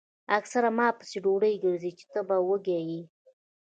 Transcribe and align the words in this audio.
اکثر 0.37 0.63
پۀ 0.65 0.71
ما 0.77 0.87
پسې 0.97 1.17
ډوډۍ 1.23 1.53
ګرځئ 1.63 1.91
چې 1.97 2.05
تۀ 2.11 2.19
به 2.27 2.37
وږے 2.47 2.79
ئې 2.89 2.99
ـ 3.05 3.09